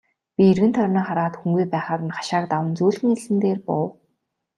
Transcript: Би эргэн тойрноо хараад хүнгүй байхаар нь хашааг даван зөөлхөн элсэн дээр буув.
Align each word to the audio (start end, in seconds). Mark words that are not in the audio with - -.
Би 0.35 0.43
эргэн 0.51 0.71
тойрноо 0.77 1.03
хараад 1.07 1.33
хүнгүй 1.37 1.65
байхаар 1.73 2.01
нь 2.05 2.15
хашааг 2.17 2.45
даван 2.51 2.73
зөөлхөн 2.77 3.09
элсэн 3.15 3.37
дээр 3.43 3.59
буув. 3.67 3.91